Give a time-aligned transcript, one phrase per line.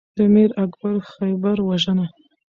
[0.17, 2.07] د میر اکبر خیبر وژنه